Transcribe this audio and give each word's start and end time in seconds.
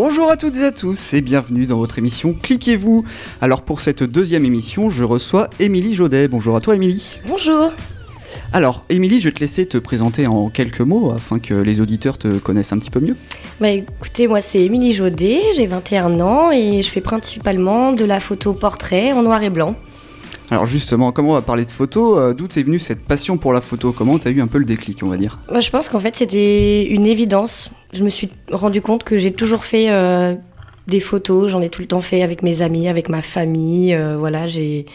Bonjour 0.00 0.30
à 0.30 0.36
toutes 0.36 0.54
et 0.58 0.62
à 0.62 0.70
tous 0.70 1.12
et 1.12 1.20
bienvenue 1.20 1.66
dans 1.66 1.76
votre 1.78 1.98
émission 1.98 2.32
Cliquez-vous. 2.32 3.04
Alors 3.40 3.62
pour 3.62 3.80
cette 3.80 4.04
deuxième 4.04 4.44
émission, 4.44 4.90
je 4.90 5.02
reçois 5.02 5.50
Émilie 5.58 5.96
Jaudet. 5.96 6.28
Bonjour 6.28 6.54
à 6.54 6.60
toi 6.60 6.76
Émilie. 6.76 7.18
Bonjour. 7.26 7.72
Alors 8.52 8.84
Émilie, 8.90 9.18
je 9.20 9.24
vais 9.28 9.34
te 9.34 9.40
laisser 9.40 9.66
te 9.66 9.76
présenter 9.76 10.28
en 10.28 10.50
quelques 10.50 10.82
mots 10.82 11.10
afin 11.10 11.40
que 11.40 11.52
les 11.52 11.80
auditeurs 11.80 12.16
te 12.16 12.38
connaissent 12.38 12.72
un 12.72 12.78
petit 12.78 12.90
peu 12.90 13.00
mieux. 13.00 13.16
Bah 13.60 13.70
écoutez, 13.70 14.28
moi 14.28 14.40
c'est 14.40 14.60
Émilie 14.60 14.92
Jaudet, 14.92 15.40
j'ai 15.56 15.66
21 15.66 16.20
ans 16.20 16.52
et 16.52 16.80
je 16.80 16.88
fais 16.88 17.00
principalement 17.00 17.90
de 17.90 18.04
la 18.04 18.20
photo 18.20 18.52
portrait 18.52 19.10
en 19.10 19.24
noir 19.24 19.42
et 19.42 19.50
blanc. 19.50 19.74
Alors 20.52 20.66
justement, 20.66 21.10
comment 21.10 21.30
on 21.30 21.34
va 21.34 21.42
parler 21.42 21.64
de 21.64 21.72
photo? 21.72 22.20
Euh, 22.20 22.34
D'où 22.34 22.44
est 22.46 22.62
venue 22.62 22.78
cette 22.78 23.04
passion 23.04 23.36
pour 23.36 23.52
la 23.52 23.60
photo? 23.60 23.90
Comment 23.90 24.16
t'as 24.20 24.30
eu 24.30 24.40
un 24.40 24.46
peu 24.46 24.58
le 24.58 24.64
déclic, 24.64 25.00
on 25.02 25.08
va 25.08 25.16
dire? 25.16 25.40
Moi, 25.50 25.58
Je 25.58 25.70
pense 25.70 25.88
qu'en 25.88 25.98
fait 25.98 26.14
c'était 26.14 26.84
une 26.84 27.04
évidence. 27.04 27.70
Je 27.92 28.04
me 28.04 28.08
suis 28.08 28.28
rendu 28.52 28.80
compte 28.80 29.04
que 29.04 29.16
j'ai 29.18 29.32
toujours 29.32 29.64
fait 29.64 29.90
euh, 29.90 30.34
des 30.86 31.00
photos, 31.00 31.50
j'en 31.50 31.60
ai 31.62 31.68
tout 31.68 31.80
le 31.80 31.88
temps 31.88 32.00
fait 32.00 32.22
avec 32.22 32.42
mes 32.42 32.62
amis, 32.62 32.88
avec 32.88 33.08
ma 33.08 33.22
famille, 33.22 33.94
euh, 33.94 34.16
voilà, 34.18 34.46
j'ai 34.46 34.86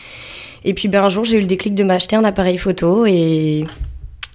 et 0.65 0.73
puis 0.73 0.87
ben, 0.87 1.03
un 1.03 1.09
jour 1.09 1.25
j'ai 1.25 1.37
eu 1.37 1.41
le 1.41 1.47
déclic 1.47 1.75
de 1.75 1.83
m'acheter 1.83 2.15
un 2.15 2.23
appareil 2.23 2.57
photo 2.57 3.05
et 3.05 3.65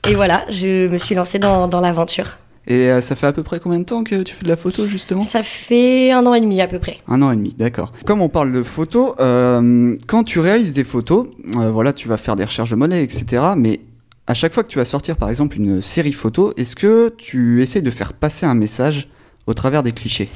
et 0.08 0.14
voilà, 0.14 0.44
je 0.50 0.88
me 0.88 0.98
suis 0.98 1.14
lancée 1.14 1.38
dans, 1.38 1.68
dans 1.68 1.80
l'aventure. 1.80 2.38
Et 2.66 2.90
euh, 2.90 3.00
ça 3.00 3.16
fait 3.16 3.26
à 3.26 3.32
peu 3.32 3.42
près 3.42 3.60
combien 3.60 3.78
de 3.78 3.84
temps 3.84 4.04
que 4.04 4.22
tu 4.22 4.34
fais 4.34 4.44
de 4.44 4.48
la 4.48 4.56
photo 4.56 4.84
justement? 4.86 5.22
Ça 5.22 5.42
fait 5.42 6.12
un 6.12 6.26
an 6.26 6.34
et 6.34 6.40
demi 6.40 6.60
à 6.60 6.68
peu 6.68 6.78
près. 6.78 6.98
Un 7.08 7.22
an 7.22 7.30
et 7.32 7.36
demi, 7.36 7.54
d'accord. 7.56 7.92
Comme 8.04 8.20
on 8.20 8.28
parle 8.28 8.52
de 8.52 8.62
photos, 8.62 9.14
euh, 9.20 9.96
quand 10.06 10.22
tu 10.22 10.38
réalises 10.38 10.74
des 10.74 10.84
photos, 10.84 11.28
voilà, 11.46 11.94
tu 11.94 12.08
vas 12.08 12.18
faire 12.18 12.36
des 12.36 12.44
recherches 12.44 12.70
de 12.70 12.76
monnaie, 12.76 13.02
etc. 13.02 13.42
Mais 13.56 13.80
à 14.28 14.34
chaque 14.34 14.52
fois 14.52 14.62
que 14.62 14.68
tu 14.68 14.78
vas 14.78 14.84
sortir, 14.84 15.16
par 15.16 15.30
exemple, 15.30 15.56
une 15.56 15.80
série 15.80 16.12
photo, 16.12 16.52
est-ce 16.58 16.76
que 16.76 17.12
tu 17.16 17.62
essaies 17.62 17.80
de 17.80 17.90
faire 17.90 18.12
passer 18.12 18.44
un 18.44 18.54
message 18.54 19.08
au 19.46 19.54
travers 19.54 19.82
des 19.82 19.92
clichés? 19.92 20.28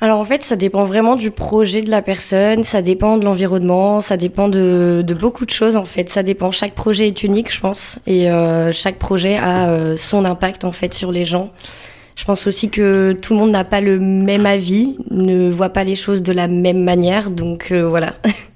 Alors 0.00 0.18
en 0.18 0.24
fait, 0.24 0.42
ça 0.42 0.56
dépend 0.56 0.84
vraiment 0.84 1.14
du 1.14 1.30
projet 1.30 1.80
de 1.80 1.90
la 1.90 2.02
personne, 2.02 2.64
ça 2.64 2.82
dépend 2.82 3.16
de 3.16 3.24
l'environnement, 3.24 4.00
ça 4.00 4.16
dépend 4.16 4.48
de, 4.48 5.04
de 5.06 5.14
beaucoup 5.14 5.46
de 5.46 5.50
choses 5.50 5.76
en 5.76 5.84
fait. 5.84 6.10
Ça 6.10 6.24
dépend. 6.24 6.50
Chaque 6.50 6.74
projet 6.74 7.06
est 7.06 7.22
unique, 7.22 7.54
je 7.54 7.60
pense, 7.60 8.00
et 8.08 8.28
euh, 8.30 8.72
chaque 8.72 8.98
projet 8.98 9.36
a 9.36 9.70
euh, 9.70 9.96
son 9.96 10.24
impact 10.24 10.64
en 10.64 10.72
fait 10.72 10.92
sur 10.92 11.12
les 11.12 11.24
gens. 11.24 11.52
Je 12.16 12.24
pense 12.24 12.48
aussi 12.48 12.68
que 12.68 13.12
tout 13.12 13.34
le 13.34 13.38
monde 13.38 13.52
n'a 13.52 13.64
pas 13.64 13.80
le 13.80 14.00
même 14.00 14.46
avis, 14.46 14.96
ne 15.12 15.50
voit 15.50 15.70
pas 15.70 15.84
les 15.84 15.94
choses 15.94 16.22
de 16.22 16.32
la 16.32 16.48
même 16.48 16.82
manière, 16.82 17.30
donc 17.30 17.68
euh, 17.70 17.86
voilà. 17.86 18.14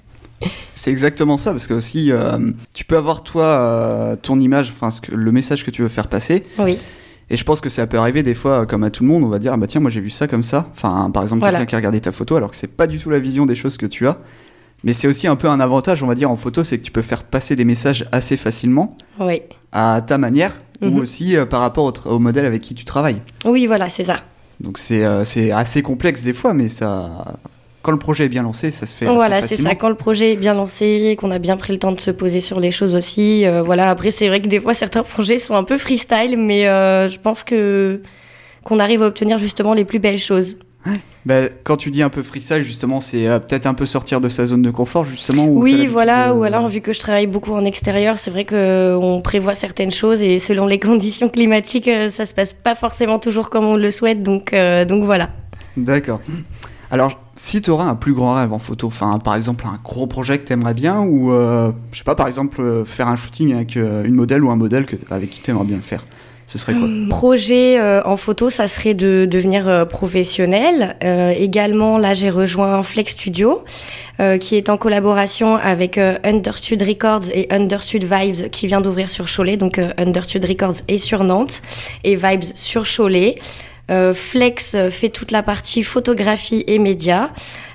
C'est 0.75 0.91
exactement 0.91 1.37
ça, 1.37 1.51
parce 1.51 1.67
que 1.67 1.75
aussi, 1.75 2.13
euh, 2.13 2.39
tu 2.73 2.85
peux 2.85 2.97
avoir 2.97 3.23
toi 3.23 3.45
euh, 3.45 4.17
ton 4.17 4.39
image, 4.39 4.73
enfin 4.79 4.91
le 5.13 5.33
message 5.33 5.65
que 5.65 5.71
tu 5.71 5.83
veux 5.83 5.89
faire 5.89 6.09
passer, 6.09 6.45
oui, 6.59 6.79
et 7.31 7.37
je 7.37 7.45
pense 7.45 7.61
que 7.61 7.69
ça 7.69 7.87
peut 7.87 7.99
arriver 7.99 8.23
des 8.23 8.35
fois, 8.35 8.61
euh, 8.63 8.65
comme 8.67 8.85
à 8.85 8.91
tout 8.91 9.03
le 9.03 9.09
monde, 9.09 9.25
on 9.25 9.29
va 9.29 9.39
dire, 9.39 9.53
ah 9.53 9.57
bah 9.57 9.67
tiens, 9.67 9.81
moi 9.81 9.91
j'ai 9.91 10.01
vu 10.01 10.11
ça 10.11 10.29
comme 10.29 10.45
ça, 10.45 10.69
enfin 10.73 11.11
par 11.13 11.23
exemple 11.23 11.41
Voilà. 11.41 11.59
quelqu'un 11.59 11.71
qui 11.71 11.75
a 11.75 11.79
regardé 11.79 12.01
ta 12.01 12.13
photo, 12.13 12.37
alors 12.37 12.51
que 12.51 12.57
c'est 12.57 12.69
pas 12.75 12.87
du 12.87 12.99
tout 12.99 13.11
la 13.11 13.19
vision 13.19 13.47
des 13.47 13.55
choses 13.55 13.77
que 13.77 13.87
tu 13.87 14.07
as, 14.07 14.19
mais 14.85 14.93
c'est 14.93 15.09
aussi 15.09 15.27
un 15.27 15.37
peu 15.37 15.49
un 15.49 15.59
avantage, 15.61 16.03
on 16.03 16.07
va 16.07 16.15
dire, 16.15 16.31
en 16.31 16.37
photo, 16.37 16.63
c'est 16.63 16.79
que 16.79 16.85
tu 16.85 16.93
peux 16.93 17.03
faire 17.03 17.25
passer 17.25 17.57
des 17.57 17.65
messages 17.65 18.07
assez 18.13 18.37
facilement, 18.37 18.97
oui. 19.21 19.43
à 19.73 20.01
ta 20.07 20.19
manière, 20.19 20.53
Mhm. 20.81 20.95
ou 20.95 21.01
aussi 21.01 21.37
euh, 21.37 21.45
par 21.45 21.61
rapport 21.61 21.93
au, 22.07 22.19
modèle 22.21 22.47
avec 22.47 22.63
qui 22.63 22.75
tu 22.75 22.85
travailles. 22.85 23.21
Oui, 23.45 23.67
voilà, 23.67 23.89
c'est 23.89 24.05
ça. 24.05 24.21
Donc 24.61 24.79
c'est 24.79 25.05
euh, 25.05 25.25
c'est 25.25 25.51
assez 25.51 25.83
complexe 25.83 26.23
des 26.23 26.33
fois, 26.33 26.55
mais 26.55 26.69
ça... 26.69 27.37
Quand 27.83 27.93
le 27.93 27.99
projet 27.99 28.25
est 28.25 28.29
bien 28.29 28.43
lancé, 28.43 28.71
ça 28.71 28.87
se 28.87 28.95
fait 28.95 29.07
assez 29.07 29.15
Voilà, 29.15 29.47
c'est 29.47 29.57
ça. 29.63 29.75
Quand 29.77 29.89
le 29.89 29.95
projet 29.95 30.33
est 30.33 30.37
bien 30.37 30.53
lancé, 30.55 31.17
qu'on 31.19 31.31
a 31.31 31.39
bien 31.39 31.57
pris 31.57 31.73
le 31.73 31.79
temps 31.79 31.93
de 31.93 32.01
se 32.01 32.11
poser 32.11 32.41
sur 32.41 32.59
les 32.61 32.71
choses 32.73 32.95
aussi. 32.95 33.47
euh, 33.47 33.63
voilà. 33.63 33.89
Après, 33.91 34.11
c'est 34.11 34.29
vrai 34.29 34.41
que 34.41 34.49
des 34.49 34.61
fois, 34.61 34.75
certains 34.75 35.03
projets 35.15 35.39
sont 35.39 35.55
un 35.55 35.65
peu 35.65 35.79
freestyle, 35.79 36.37
mais 36.37 36.67
euh, 36.67 37.09
je 37.09 37.19
pense 37.19 37.45
que 37.45 38.03
qu'on 38.65 38.81
arrive 38.81 39.03
à 39.03 39.07
obtenir 39.07 39.39
justement 39.39 39.73
les 39.75 39.85
plus 39.85 39.99
belles 40.01 40.19
choses. 40.19 40.57
Bah, 41.27 41.43
quand 41.65 41.77
tu 41.77 41.91
dis 41.91 42.03
un 42.03 42.09
peu 42.09 42.23
freestyle, 42.23 42.63
justement, 42.63 43.01
c'est 43.01 43.27
euh, 43.29 43.39
peut-être 43.39 43.67
un 43.67 43.75
peu 43.75 43.85
sortir 43.87 44.21
de 44.21 44.29
sa 44.29 44.47
zone 44.47 44.63
de 44.63 44.71
confort, 44.71 45.05
justement. 45.05 45.47
Oui, 45.47 45.87
voilà. 45.87 46.29
de- 46.33 46.39
Ou 46.39 46.43
alors, 46.45 46.69
vu 46.69 46.81
que 46.81 46.93
je 46.93 46.99
travaille 47.01 47.27
beaucoup 47.27 47.53
en 47.53 47.65
extérieur, 47.65 48.19
c'est 48.19 48.31
vrai 48.31 48.45
que 48.45 48.97
on 49.01 49.21
prévoit 49.21 49.55
certaines 49.55 49.91
choses 49.91 50.21
et 50.23 50.39
selon 50.39 50.67
les 50.67 50.79
conditions 50.91 51.29
climatiques, 51.29 51.91
ça 52.11 52.27
se 52.27 52.35
passe 52.35 52.53
pas 52.55 52.75
forcément 52.75 53.19
toujours 53.19 53.51
comme 53.51 53.65
on 53.67 53.77
le 53.77 53.91
souhaite. 53.91 54.23
Donc, 54.23 54.55
donc 54.89 55.05
voilà. 55.05 55.29
D'accord. 55.77 56.21
Alors, 56.91 57.21
si 57.39 57.63
tu 57.63 57.71
auras 57.71 57.85
un 57.85 57.95
plus 57.95 58.15
grand 58.15 58.35
rêve 58.35 58.53
en 58.53 58.59
photo, 58.59 58.89
enfin, 58.89 59.19
par 59.21 59.37
exemple, 59.37 59.65
un 59.67 59.79
gros 59.83 60.09
projet 60.09 60.39
que 60.39 60.45
tu 60.45 60.53
aimerais 60.53 60.75
bien, 60.75 61.01
ou, 61.01 61.33
euh, 61.33 61.71
je 61.93 61.99
sais 61.99 62.05
pas, 62.05 62.17
par 62.17 62.27
exemple, 62.27 62.61
euh, 62.61 62.85
faire 62.85 63.07
un 63.07 63.17
shooting 63.17 63.55
avec 63.55 63.77
euh, 63.77 64.05
une 64.05 64.17
modèle 64.17 64.43
ou 64.43 64.51
un 64.51 64.57
modèle 64.57 64.87
que, 64.87 64.97
avec 65.11 65.31
qui 65.31 65.41
tu 65.41 65.51
aimerais 65.53 65.65
bien 65.65 65.77
le 65.77 65.83
faire, 65.83 66.05
ce 66.49 66.59
serait 66.59 66.75
quoi? 66.75 66.89
Projet 67.11 67.79
euh, 67.79 68.03
en 68.05 68.17
photo, 68.17 68.51
ça 68.51 68.67
serait 68.67 68.95
de 68.95 69.25
devenir 69.31 69.87
professionnel. 69.89 70.97
Également, 71.39 71.97
là, 71.97 72.13
j'ai 72.13 72.31
rejoint 72.31 72.83
Flex 72.83 73.13
Studio, 73.13 73.63
qui 74.41 74.57
est 74.57 74.69
en 74.69 74.77
collaboration 74.77 75.55
avec 75.55 75.97
Understud 75.99 76.83
Records 76.83 77.29
et 77.33 77.47
Understud 77.51 78.03
Vibes, 78.03 78.51
qui 78.51 78.67
vient 78.67 78.81
d'ouvrir 78.81 79.11
sur 79.11 79.27
Cholet. 79.33 79.57
Donc, 79.57 79.81
Understud 79.97 80.45
Records 80.45 80.77
est 80.89 80.99
sur 80.99 81.23
Nantes 81.23 81.63
et 82.03 82.17
Vibes 82.17 82.45
sur 82.57 82.85
Cholet. 82.85 83.37
Euh, 83.91 84.13
Flex 84.13 84.75
euh, 84.75 84.91
fait 84.91 85.09
toute 85.09 85.31
la 85.31 85.43
partie 85.43 85.83
photographie 85.83 86.63
et 86.67 86.79
médias. 86.79 87.31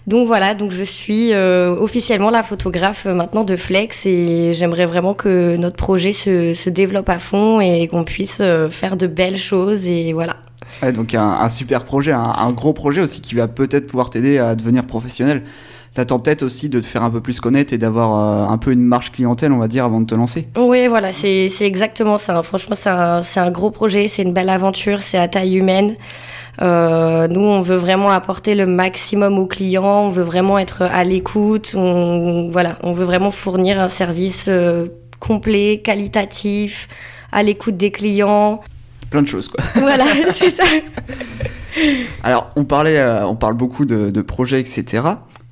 Donc 0.05 0.27
voilà, 0.27 0.53
donc 0.53 0.71
je 0.71 0.83
suis 0.83 1.33
euh, 1.33 1.75
officiellement 1.75 2.29
la 2.29 2.43
photographe 2.43 3.05
maintenant 3.05 3.43
de 3.43 3.55
Flex 3.55 4.05
et 4.05 4.53
j'aimerais 4.53 4.85
vraiment 4.85 5.13
que 5.13 5.55
notre 5.55 5.77
projet 5.77 6.13
se, 6.13 6.69
développe 6.69 7.09
à 7.09 7.19
fond 7.19 7.61
et 7.61 7.87
qu'on 7.87 8.03
puisse 8.03 8.43
faire 8.69 8.97
de 8.97 9.07
belles 9.07 9.39
choses 9.39 9.85
et 9.85 10.11
voilà. 10.11 10.35
Donc, 10.93 11.13
un, 11.13 11.23
un 11.23 11.49
super 11.49 11.85
projet, 11.85 12.11
un, 12.11 12.21
un 12.21 12.51
gros 12.51 12.73
projet 12.73 12.99
aussi 12.99 13.21
qui 13.21 13.35
va 13.35 13.47
peut-être 13.47 13.87
pouvoir 13.87 14.09
t'aider 14.09 14.39
à 14.39 14.55
devenir 14.55 14.85
professionnel. 14.85 15.43
T'attends 15.93 16.17
peut-être 16.17 16.41
aussi 16.41 16.69
de 16.69 16.79
te 16.79 16.85
faire 16.87 17.03
un 17.03 17.11
peu 17.11 17.21
plus 17.21 17.39
connaître 17.39 17.71
et 17.71 17.77
d'avoir 17.77 18.47
euh, 18.49 18.51
un 18.51 18.57
peu 18.57 18.71
une 18.71 18.81
marge 18.81 19.11
clientèle, 19.11 19.51
on 19.51 19.59
va 19.59 19.67
dire, 19.67 19.85
avant 19.85 20.01
de 20.01 20.07
te 20.07 20.15
lancer? 20.15 20.47
Oui, 20.57 20.87
voilà, 20.87 21.13
c'est 21.13 21.51
exactement 21.61 22.17
ça. 22.17 22.41
Franchement, 22.41 22.75
c'est 22.79 22.89
un, 22.89 23.21
un 23.35 23.51
gros 23.51 23.69
projet, 23.69 24.07
c'est 24.07 24.23
une 24.23 24.33
belle 24.33 24.49
aventure, 24.49 25.03
c'est 25.03 25.19
à 25.19 25.27
taille 25.27 25.55
humaine. 25.55 25.95
Euh, 26.61 27.27
nous, 27.27 27.41
on 27.41 27.61
veut 27.61 27.75
vraiment 27.75 28.09
apporter 28.09 28.55
le 28.55 28.65
maximum 28.65 29.37
aux 29.37 29.45
clients, 29.45 30.05
on 30.05 30.09
veut 30.09 30.23
vraiment 30.23 30.57
être 30.57 30.81
à 30.81 31.03
l'écoute, 31.03 31.73
on, 31.75 32.49
voilà, 32.51 32.77
on 32.81 32.93
veut 32.93 33.05
vraiment 33.05 33.31
fournir 33.31 33.81
un 33.81 33.89
service 33.89 34.45
euh, 34.47 34.87
complet, 35.19 35.81
qualitatif, 35.83 36.87
à 37.31 37.43
l'écoute 37.43 37.77
des 37.77 37.91
clients. 37.91 38.61
Plein 39.11 39.21
de 39.21 39.27
choses, 39.27 39.47
quoi. 39.47 39.63
Voilà, 39.75 40.05
c'est 40.33 40.49
ça. 40.49 40.63
Alors, 42.23 42.49
on 42.55 42.65
parlait, 42.65 42.97
euh, 42.97 43.25
on 43.27 43.35
parle 43.35 43.55
beaucoup 43.55 43.85
de, 43.85 44.09
de 44.09 44.21
projets, 44.21 44.59
etc. 44.59 45.03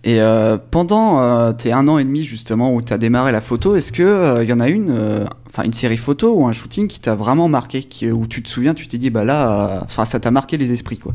Et 0.03 0.19
euh, 0.19 0.57
pendant 0.71 1.19
euh, 1.19 1.51
tes 1.51 1.71
un 1.71 1.87
an 1.87 1.99
et 1.99 2.03
demi 2.03 2.23
justement 2.23 2.73
où 2.73 2.81
tu 2.81 2.91
as 2.91 2.97
démarré 2.97 3.31
la 3.31 3.41
photo, 3.41 3.75
est-ce 3.75 3.91
que 3.91 4.01
euh, 4.01 4.43
y 4.43 4.51
en 4.51 4.59
a 4.59 4.67
une, 4.67 4.89
euh, 4.89 5.25
enfin 5.47 5.63
une 5.63 5.73
série 5.73 5.97
photo 5.97 6.33
ou 6.33 6.47
un 6.47 6.53
shooting 6.53 6.87
qui 6.87 6.99
t'a 6.99 7.13
vraiment 7.13 7.47
marqué, 7.47 7.83
qui, 7.83 8.09
où 8.09 8.25
tu 8.25 8.41
te 8.41 8.49
souviens, 8.49 8.73
tu 8.73 8.87
t'es 8.87 8.97
dit 8.97 9.11
bah 9.11 9.23
là, 9.23 9.81
enfin 9.83 10.05
ça 10.05 10.19
t'a 10.19 10.31
marqué 10.31 10.57
les 10.57 10.73
esprits 10.73 10.97
quoi? 10.97 11.13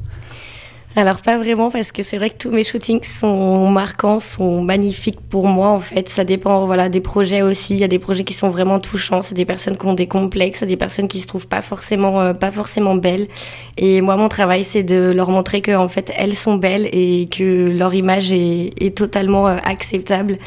Alors 0.99 1.21
pas 1.21 1.37
vraiment 1.37 1.71
parce 1.71 1.93
que 1.93 2.01
c'est 2.01 2.17
vrai 2.17 2.31
que 2.31 2.39
tous 2.39 2.51
mes 2.51 2.65
shootings 2.65 3.05
sont 3.05 3.69
marquants, 3.69 4.19
sont 4.19 4.63
magnifiques 4.63 5.21
pour 5.21 5.47
moi 5.47 5.69
en 5.69 5.81
fait. 5.81 6.09
Ça 6.09 6.25
dépend 6.25 6.65
voilà 6.65 6.89
des 6.89 7.03
projets 7.03 7.43
aussi. 7.43 7.75
Il 7.75 7.81
y 7.81 7.85
a 7.85 7.89
des 7.89 7.99
projets 7.99 8.25
qui 8.25 8.33
sont 8.33 8.49
vraiment 8.49 8.81
touchants. 8.81 9.21
C'est 9.21 9.35
des 9.35 9.45
personnes 9.45 9.77
qui 9.77 9.85
ont 9.85 9.93
des 9.93 10.07
complexes, 10.07 10.61
c'est 10.61 10.67
des 10.67 10.79
personnes 10.79 11.07
qui 11.07 11.21
se 11.21 11.27
trouvent 11.27 11.49
pas 11.49 11.61
forcément 11.61 12.23
euh, 12.23 12.33
pas 12.33 12.51
forcément 12.51 12.95
belles. 12.95 13.29
Et 13.77 14.01
moi 14.01 14.17
mon 14.17 14.31
travail 14.31 14.65
c'est 14.65 14.85
de 14.85 15.13
leur 15.15 15.29
montrer 15.31 15.61
que 15.61 15.77
en 15.77 15.89
fait 15.89 16.11
elles 16.17 16.35
sont 16.35 16.55
belles 16.57 16.89
et 16.93 17.29
que 17.31 17.69
leur 17.69 17.93
image 17.93 18.33
est, 18.33 18.73
est 18.81 18.97
totalement 18.97 19.49
euh, 19.49 19.59
acceptable. 19.65 20.39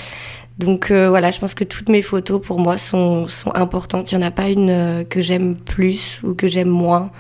Donc 0.60 0.92
euh, 0.92 1.08
voilà, 1.08 1.32
je 1.32 1.40
pense 1.40 1.54
que 1.54 1.64
toutes 1.64 1.88
mes 1.88 2.02
photos 2.02 2.42
pour 2.42 2.60
moi 2.60 2.78
sont, 2.78 3.28
sont 3.28 3.56
importantes. 3.56 4.12
Il 4.12 4.18
n'y 4.18 4.24
en 4.26 4.28
a 4.28 4.32
pas 4.32 4.50
une 4.50 4.70
euh, 4.70 5.04
que 5.06 5.22
j'aime 5.22 5.56
plus 5.56 6.20
ou 6.22 6.34
que 6.34 6.48
j'aime 6.48 6.68
moins. 6.68 7.12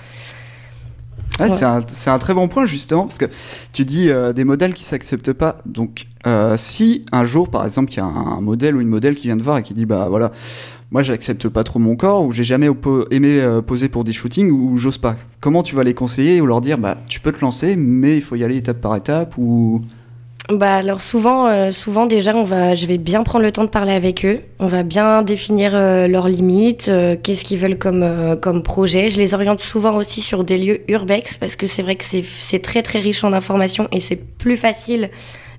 C'est 1.48 2.10
un, 2.10 2.20
très 2.20 2.34
bon 2.34 2.48
point 2.48 2.66
justement 2.66 3.04
parce 3.04 3.18
que 3.18 3.26
tu 3.72 3.86
dis 3.86 4.10
euh, 4.10 4.34
des 4.34 4.44
modèles 4.44 4.74
qui 4.74 4.84
s'acceptent 4.84 5.34
pas. 5.34 5.58
Donc 5.66 6.08
euh, 6.28 6.56
si 6.58 7.06
un 7.12 7.26
jour 7.26 7.50
par 7.50 7.64
exemple 7.64 7.94
il 7.94 7.98
y 7.98 8.00
a 8.00 8.06
un 8.06 8.42
modèle 8.42 8.76
ou 8.76 8.82
une 8.82 8.88
modèle 8.88 9.16
qui 9.16 9.28
vient 9.28 9.38
te 9.38 9.44
voir 9.44 9.58
et 9.58 9.64
qui 9.64 9.74
dit 9.74 9.86
bah 9.86 10.08
voilà 10.10 10.32
moi 10.92 11.04
j'accepte 11.04 11.48
pas 11.48 11.64
trop 11.64 11.80
mon 11.80 11.96
corps 11.96 12.26
ou 12.26 12.32
j'ai 12.32 12.44
jamais 12.44 12.68
aimé 13.12 13.40
euh, 13.40 13.62
poser 13.62 13.90
pour 13.90 14.04
des 14.04 14.14
shootings 14.14 14.52
ou 14.52 14.78
j'ose 14.78 14.98
pas. 14.98 15.16
Comment 15.40 15.64
tu 15.64 15.76
vas 15.76 15.84
les 15.84 15.94
conseiller 15.94 16.42
ou 16.42 16.46
leur 16.46 16.62
dire 16.62 16.78
bah 16.78 16.98
tu 17.08 17.20
peux 17.20 17.32
te 17.32 17.42
lancer 17.42 17.76
mais 17.76 18.18
il 18.18 18.22
faut 18.22 18.36
y 18.36 18.44
aller 18.44 18.58
étape 18.58 18.82
par 18.82 18.96
étape 18.96 19.38
ou 19.38 19.82
Bah 20.50 20.78
alors 20.78 21.00
souvent, 21.00 21.46
euh, 21.48 21.72
souvent 21.72 22.08
déjà, 22.08 22.36
on 22.36 22.44
va, 22.44 22.74
je 22.74 22.88
vais 22.88 22.98
bien 22.98 23.22
prendre 23.22 23.46
le 23.46 23.52
temps 23.52 23.64
de 23.66 23.70
parler 23.70 23.92
avec 23.92 24.26
eux. 24.26 24.40
On 24.58 24.66
va 24.66 24.82
bien 24.82 25.22
définir 25.22 25.76
euh, 25.76 26.08
leurs 26.08 26.28
limites, 26.28 26.88
euh, 26.90 27.16
qu'est-ce 27.22 27.44
qu'ils 27.44 27.60
veulent 27.60 27.78
comme 27.78 28.02
euh, 28.02 28.36
comme 28.36 28.64
projet. 28.64 29.12
Je 29.12 29.18
les 29.20 29.36
oriente 29.36 29.60
souvent 29.60 29.96
aussi 29.96 30.22
sur 30.22 30.44
des 30.44 30.58
lieux 30.58 30.80
urbex 30.88 31.38
parce 31.38 31.56
que 31.56 31.68
c'est 31.68 31.84
vrai 31.84 31.94
que 31.96 32.04
c'est 32.04 32.60
très 32.64 32.82
très 32.82 32.98
riche 33.00 33.24
en 33.24 33.32
informations 33.32 33.88
et 33.92 34.00
c'est 34.00 34.16
plus 34.16 34.58
facile 34.58 35.12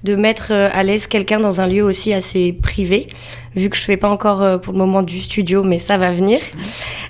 de 0.02 0.16
mettre 0.16 0.48
euh, 0.50 0.69
à 0.72 0.82
l'aise 0.82 1.06
quelqu'un 1.06 1.38
dans 1.38 1.60
un 1.60 1.69
lieu 1.69 1.84
aussi 1.84 2.12
assez 2.12 2.52
privé, 2.52 3.06
vu 3.54 3.70
que 3.70 3.76
je 3.76 3.82
fais 3.82 3.96
pas 3.96 4.08
encore 4.08 4.42
euh, 4.42 4.58
pour 4.58 4.72
le 4.72 4.78
moment 4.81 5.02
du 5.02 5.20
studio, 5.20 5.62
mais 5.62 5.78
ça 5.78 5.98
va 5.98 6.10
venir. 6.10 6.40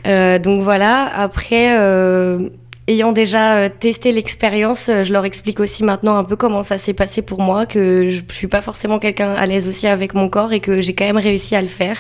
Euh, 0.07 0.39
donc 0.39 0.61
voilà. 0.63 1.11
Après. 1.17 1.79
euh, 1.79 2.51
ayant 2.91 3.13
déjà 3.13 3.71
testé 3.71 4.13
l'expérience, 4.13 4.87
je 4.89 5.13
leur 5.13 5.25
explique 5.25 5.61
aussi 5.61 5.85
maintenant 5.85 6.17
un 6.17 6.25
peu 6.25 6.37
comment 6.37 6.63
ça 6.63 6.79
s'est 6.79 6.93
passé 6.93 7.23
pour 7.23 7.41
moi, 7.41 7.67
que 7.67 8.09
je, 8.09 8.21
je 8.29 8.35
suis 8.35 8.47
pas 8.47 8.61
forcément 8.61 8.99
quelqu'un 8.99 9.33
à 9.33 9.47
l'aise 9.47 9.69
aussi 9.69 9.87
avec 9.87 10.15
mon 10.15 10.29
corps 10.29 10.53
et 10.53 10.61
que 10.61 10.81
j'ai 10.81 10.95
quand 10.95 11.07
même 11.07 11.17
réussi 11.17 11.55
à 11.57 11.63
le 11.63 11.69
faire. 11.69 11.99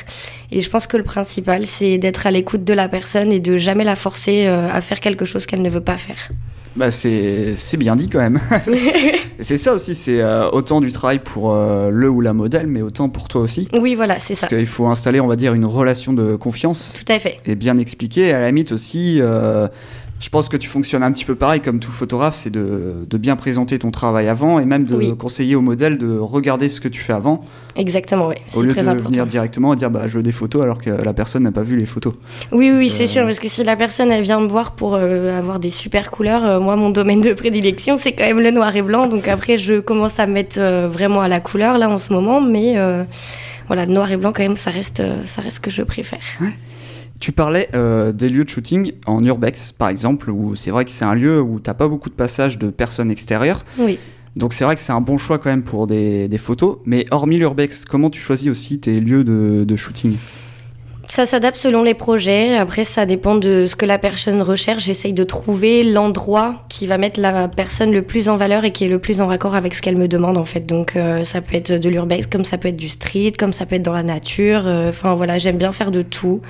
Et 0.52 0.60
je 0.60 0.68
pense 0.70 0.86
que 0.86 0.96
le 0.96 1.04
principal, 1.04 1.66
c'est 1.66 1.98
d'être 1.98 2.26
à 2.26 2.30
l'écoute 2.30 2.64
de 2.64 2.74
la 2.74 2.88
personne 2.88 3.32
et 3.32 3.40
de 3.40 3.56
jamais 3.56 3.84
la 3.84 3.96
forcer 3.96 4.46
à 4.46 4.80
faire 4.80 5.00
quelque 5.00 5.24
chose 5.24 5.46
qu'elle 5.46 5.62
ne 5.62 5.70
veut 5.70 5.80
pas 5.80 5.96
faire. 5.96 6.30
Bah 6.76 6.90
c'est 6.92 7.76
bien 7.78 7.96
dit 7.96 8.08
quand 8.08 8.20
même. 8.20 8.38
c'est 9.40 9.58
ça 9.58 9.72
aussi, 9.72 9.96
c'est 9.96 10.20
euh, 10.20 10.48
autant 10.50 10.80
du 10.80 10.92
travail 10.92 11.18
pour 11.18 11.52
euh, 11.52 11.90
le 11.90 12.08
ou 12.08 12.20
la 12.20 12.32
modèle, 12.32 12.68
mais 12.68 12.80
autant 12.80 13.08
pour 13.08 13.26
toi 13.26 13.40
aussi. 13.40 13.68
Oui, 13.78 13.96
voilà, 13.96 14.20
c'est 14.20 14.36
ça. 14.36 14.46
Parce 14.46 14.60
qu'il 14.60 14.66
faut 14.66 14.86
installer, 14.86 15.20
on 15.20 15.26
va 15.26 15.34
dire, 15.34 15.52
une 15.54 15.64
relation 15.64 16.12
de 16.12 16.36
confiance. 16.36 17.02
Tout 17.04 17.12
à 17.12 17.18
fait. 17.18 17.40
Et 17.44 17.56
bien 17.56 17.76
expliquer. 17.76 18.32
À 18.32 18.38
la 18.38 18.46
limite 18.46 18.70
aussi, 18.70 19.18
euh, 19.20 19.66
je 20.20 20.28
pense 20.28 20.50
que 20.50 20.58
tu 20.58 20.68
fonctionnes 20.68 21.02
un 21.02 21.10
petit 21.12 21.24
peu 21.24 21.34
pareil 21.34 21.60
comme 21.60 21.80
tout 21.80 21.90
photographe, 21.90 22.34
c'est 22.34 22.50
de, 22.50 23.06
de, 23.08 23.16
bien 23.16 23.36
présenter 23.36 23.78
ton 23.78 23.90
travail 23.90 24.28
avant 24.28 24.58
et 24.58 24.66
même 24.66 24.84
de 24.84 25.12
conseiller 25.12 25.56
au 25.56 25.62
modèle 25.62 25.96
de 25.96 26.18
regarder 26.18 26.68
ce 26.68 26.80
que 26.82 26.88
tu 26.88 27.00
fais 27.00 27.14
avant. 27.14 27.40
Exactement, 27.74 28.28
oui. 28.28 28.34
Au 28.54 28.60
lieu 28.60 28.72
de 28.74 28.80
venir 28.80 29.24
directement 29.24 29.72
et 29.72 29.76
dire 29.76 29.90
bah, 29.90 30.02
je 30.06 30.18
veux 30.18 30.22
des 30.22 30.32
photos 30.32 30.62
alors 30.62 30.78
que 30.78 30.90
la 30.90 31.14
personne 31.14 31.44
n'a 31.44 31.52
pas 31.52 31.62
vu 31.62 31.76
les 31.78 31.86
photos. 31.86 32.12
Oui, 32.52 32.70
oui, 32.70 32.90
c'est 32.90 33.04
euh, 33.04 33.06
sûr, 33.06 33.24
parce 33.24 33.38
que 33.38 33.48
si 33.48 33.64
la 33.64 33.76
personne 33.76 34.12
elle 34.12 34.22
vient 34.22 34.40
me 34.40 34.48
voir 34.48 34.72
pour 34.72 34.94
euh, 34.94 35.38
avoir 35.38 35.58
des 35.58 35.70
super 35.70 36.10
couleurs, 36.10 36.44
euh, 36.44 36.60
moi 36.60 36.76
mon 36.76 36.90
domaine 36.90 37.22
de 37.22 37.32
prédilection 37.32 37.96
c'est 37.98 38.12
quand 38.12 38.26
même 38.26 38.40
le 38.40 38.50
noir 38.50 38.76
et 38.76 38.82
blanc, 38.82 39.06
donc 39.06 39.26
après 39.26 39.58
je 39.58 39.80
commence 39.80 40.18
à 40.20 40.26
me 40.26 40.32
mettre 40.32 40.60
vraiment 40.60 41.22
à 41.22 41.28
la 41.28 41.40
couleur 41.40 41.78
là 41.78 41.88
en 41.88 41.98
ce 41.98 42.12
moment, 42.12 42.42
mais 42.42 42.76
voilà, 43.68 43.86
noir 43.86 44.10
et 44.12 44.18
blanc 44.18 44.32
quand 44.34 44.42
même 44.42 44.56
ça 44.56 44.70
reste, 44.70 45.02
ça 45.24 45.40
reste 45.40 45.56
ce 45.56 45.60
que 45.60 45.70
je 45.70 45.82
préfère. 45.82 46.20
Ouais. 46.42 46.52
Tu 47.20 47.32
parlais 47.32 47.68
euh, 47.74 48.12
des 48.12 48.30
lieux 48.30 48.44
de 48.44 48.48
shooting 48.48 48.92
en 49.04 49.22
urbex, 49.22 49.72
par 49.72 49.90
exemple, 49.90 50.30
où 50.30 50.56
c'est 50.56 50.70
vrai 50.70 50.86
que 50.86 50.90
c'est 50.90 51.04
un 51.04 51.14
lieu 51.14 51.40
où 51.42 51.60
t'as 51.60 51.74
pas 51.74 51.86
beaucoup 51.86 52.08
de 52.08 52.14
passages 52.14 52.56
de 52.56 52.70
personnes 52.70 53.10
extérieures. 53.10 53.62
Oui. 53.78 53.98
Donc 54.36 54.54
c'est 54.54 54.64
vrai 54.64 54.74
que 54.74 54.80
c'est 54.80 54.92
un 54.92 55.02
bon 55.02 55.18
choix 55.18 55.38
quand 55.38 55.50
même 55.50 55.62
pour 55.62 55.86
des, 55.86 56.28
photos. 56.38 56.78
Mais 56.86 57.04
hormis 57.10 57.36
l'urbex, 57.36 57.84
comment 57.84 58.08
tu 58.08 58.20
choisis 58.20 58.48
aussi 58.50 58.80
tes 58.80 59.00
lieux 59.00 59.22
de, 59.22 59.76
shooting? 59.76 60.16
Ça 61.08 61.26
s'adapte 61.26 61.56
selon 61.56 61.82
les 61.82 61.92
projets. 61.94 62.56
Après, 62.56 62.84
ça 62.84 63.04
dépend 63.04 63.34
de 63.34 63.66
ce 63.66 63.76
que 63.76 63.84
la 63.84 63.98
personne 63.98 64.40
recherche. 64.40 64.84
J'essaye 64.84 65.12
de 65.12 65.24
trouver 65.24 65.82
l'endroit 65.82 66.64
qui 66.70 66.86
va 66.86 66.96
mettre 66.96 67.20
la 67.20 67.48
personne 67.48 67.92
le 67.92 68.02
plus 68.02 68.28
en 68.28 68.36
valeur 68.36 68.64
et 68.64 68.70
qui 68.70 68.84
est 68.84 68.88
le 68.88 69.00
plus 69.00 69.20
en 69.20 69.26
raccord 69.26 69.56
avec 69.56 69.74
ce 69.74 69.82
qu'elle 69.82 69.96
me 69.96 70.06
demande, 70.06 70.38
en 70.38 70.44
fait. 70.44 70.64
Donc, 70.66 70.94
euh, 70.94 71.24
ça 71.24 71.40
peut 71.40 71.56
être 71.56 71.72
de 71.72 71.88
l'urbex, 71.88 72.28
comme 72.28 72.44
ça 72.44 72.58
peut 72.58 72.68
être 72.68 72.76
du 72.76 72.88
street, 72.88 73.32
comme 73.36 73.52
ça 73.52 73.66
peut 73.66 73.74
être 73.74 73.82
dans 73.82 73.92
la 73.92 74.04
nature. 74.04 74.62
Euh, 74.66 74.90
enfin, 74.90 75.16
voilà, 75.16 75.38
j'aime 75.38 75.58
bien 75.58 75.72
faire 75.72 75.90
de 75.90 76.02
tout. 76.02 76.42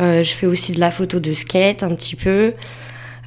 Euh, 0.00 0.22
je 0.22 0.32
fais 0.32 0.46
aussi 0.46 0.72
de 0.72 0.80
la 0.80 0.90
photo 0.90 1.20
de 1.20 1.32
skate 1.32 1.82
un 1.82 1.94
petit 1.94 2.16
peu. 2.16 2.54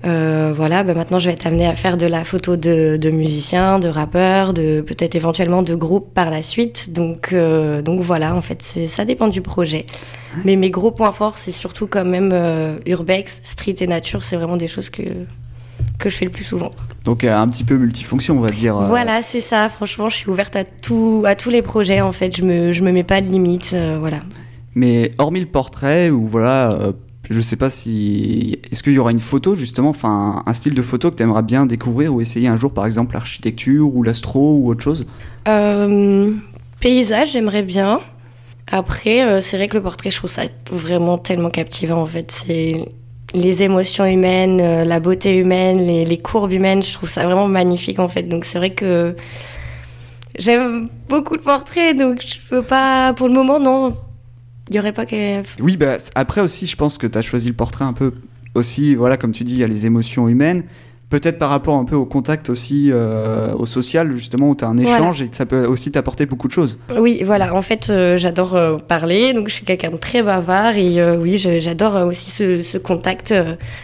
Euh, 0.06 0.52
voilà, 0.54 0.84
bah 0.84 0.94
maintenant 0.94 1.18
je 1.18 1.28
vais 1.28 1.34
être 1.34 1.48
amenée 1.48 1.66
à 1.66 1.76
faire 1.76 1.96
de 1.96 2.06
la 2.06 2.26
photo 2.26 2.58
de, 2.58 2.98
de 2.98 3.10
musiciens, 3.10 3.80
de 3.80 3.88
rappeurs, 3.88 4.54
de 4.54 4.82
peut-être 4.82 5.16
éventuellement 5.16 5.64
de 5.64 5.76
groupes 5.76 6.14
par 6.14 6.30
la 6.30 6.42
suite. 6.42 6.92
Donc, 6.92 7.32
euh, 7.32 7.82
donc 7.82 8.02
voilà, 8.02 8.36
en 8.36 8.42
fait, 8.42 8.62
ça 8.90 9.06
dépend 9.06 9.30
du 9.30 9.42
projet. 9.42 9.86
Mais 10.44 10.58
mes 10.58 10.72
gros 10.72 10.92
points 10.92 11.14
forts, 11.14 11.38
c'est 11.38 11.54
surtout 11.54 11.88
quand 11.88 12.04
même 12.04 12.34
urbex, 12.86 13.40
street 13.44 13.76
et 13.80 13.88
nature. 13.88 14.24
C'est 14.24 14.36
vraiment 14.36 14.58
des 14.58 14.68
choses 14.68 14.90
que 14.90 15.04
que 16.00 16.10
je 16.10 16.18
fais 16.18 16.26
le 16.26 16.32
plus 16.32 16.44
souvent. 16.44 16.72
Donc 17.06 17.24
un 17.24 17.48
petit 17.48 17.64
peu 17.64 17.76
multifonction, 17.76 18.38
on 18.38 18.42
va 18.42 18.50
dire. 18.50 18.76
Voilà, 18.76 19.22
c'est 19.22 19.42
ça. 19.42 19.70
Franchement, 19.70 20.10
je 20.10 20.18
suis 20.18 20.30
ouverte 20.30 20.56
à 20.56 20.64
tout, 20.64 21.24
à 21.26 21.36
tous 21.36 21.50
les 21.50 21.62
projets. 21.62 22.02
En 22.02 22.12
fait, 22.12 22.36
je 22.36 22.44
me, 22.44 22.74
je 22.74 22.84
me 22.84 22.92
mets 22.92 23.04
pas 23.04 23.22
de 23.22 23.28
limites. 23.28 23.76
voilà. 24.00 24.20
Mais 24.76 25.12
hormis 25.18 25.40
le 25.40 25.46
portrait, 25.46 26.10
ou 26.10 26.26
voilà, 26.26 26.72
euh, 26.72 26.92
je 27.30 27.40
sais 27.42 27.56
pas 27.56 27.70
si. 27.70 28.60
Est-ce 28.72 28.82
qu'il 28.82 28.94
y 28.94 29.00
aura 29.00 29.12
une 29.12 29.20
photo, 29.20 29.56
justement, 29.56 29.90
enfin, 29.90 30.44
un 30.46 30.54
style 30.54 30.74
de 30.74 30.82
photo 30.82 31.12
que 31.12 31.16
tu 31.16 31.24
aimerais 31.24 31.44
bien 31.44 31.66
découvrir 31.66 32.14
ou 32.14 32.22
essayer 32.22 32.48
un 32.48 32.56
jour, 32.56 32.74
par 32.74 32.86
exemple, 32.86 33.14
l'architecture 33.14 33.96
ou 33.96 34.04
l'astro 34.04 34.58
ou 34.58 34.70
autre 34.70 34.84
chose? 34.84 35.06
Euh, 35.48 36.32
Paysage, 36.80 37.34
j'aimerais 37.34 37.64
bien. 37.64 38.02
Après, 38.72 39.24
euh, 39.24 39.42
c'est 39.42 39.58
vrai 39.58 39.68
que 39.68 39.76
le 39.76 39.84
portrait, 39.84 40.10
je 40.10 40.18
trouve 40.18 40.32
ça 40.32 40.44
vraiment 40.72 41.18
tellement 41.18 41.50
captivant, 41.50 42.02
en 42.02 42.08
fait. 42.08 42.32
C'est 42.32 42.90
les 43.36 43.64
émotions 43.64 44.06
humaines, 44.06 44.58
la 44.84 45.00
beauté 45.00 45.38
humaine, 45.38 45.80
les, 45.80 46.06
les, 46.06 46.18
courbes 46.18 46.52
humaines, 46.52 46.84
je 46.84 46.94
trouve 46.94 47.10
ça 47.10 47.26
vraiment 47.26 47.48
magnifique, 47.48 48.00
en 48.00 48.08
fait. 48.08 48.24
Donc, 48.24 48.46
c'est 48.46 48.58
vrai 48.58 48.72
que. 48.72 49.16
J'aime 50.40 50.90
beaucoup 51.10 51.36
le 51.36 51.42
portrait, 51.42 51.94
donc 51.94 52.24
je 52.26 52.36
peux 52.50 52.64
pas. 52.64 53.14
Pour 53.14 53.28
le 53.28 53.36
moment, 53.36 53.60
non 53.60 53.96
il 54.70 54.76
y 54.76 54.80
aurait 54.80 54.94
pas 54.94 55.06
que. 55.06 55.42
Oui, 55.62 55.78
bah, 55.78 55.98
après 56.16 56.42
aussi, 56.42 56.68
je 56.68 56.76
pense 56.76 56.98
que 56.98 57.08
tu 57.08 57.18
as 57.18 57.22
choisi 57.22 57.48
le 57.48 57.54
portrait 57.54 57.86
un 57.86 57.94
peu 57.94 58.14
aussi, 58.56 58.96
voilà, 58.96 59.18
comme 59.18 59.32
tu 59.32 59.44
dis, 59.44 59.54
il 59.54 59.60
y 59.60 59.64
a 59.64 59.68
les 59.68 59.86
émotions 59.86 60.28
humaines. 60.28 60.64
Peut-être 61.10 61.38
par 61.38 61.52
rapport 61.52 61.76
un 61.76 61.86
peu 61.86 61.96
au 61.96 62.06
contact 62.06 62.50
aussi, 62.50 62.90
euh, 62.92 63.54
au 63.54 63.68
social, 63.68 64.16
justement, 64.18 64.50
où 64.50 64.56
tu 64.56 64.66
as 64.66 64.68
un 64.68 64.80
échange 64.80 65.22
et 65.22 65.30
ça 65.32 65.46
peut 65.46 65.64
aussi 65.64 65.92
t'apporter 65.92 66.26
beaucoup 66.26 66.48
de 66.48 66.54
choses. 66.54 66.80
Oui, 66.98 67.22
voilà. 67.24 67.54
En 67.54 67.62
fait, 67.62 67.92
euh, 67.92 68.18
j'adore 68.18 68.56
euh, 68.56 68.78
parler, 68.78 69.34
donc 69.34 69.48
je 69.48 69.54
suis 69.54 69.66
quelqu'un 69.66 69.92
de 69.92 69.98
très 69.98 70.24
bavard 70.24 70.76
et 70.76 71.00
oui, 71.18 71.38
j'adore 71.38 72.08
aussi 72.08 72.32
ce, 72.32 72.64
ce 72.64 72.80
contact, 72.80 73.32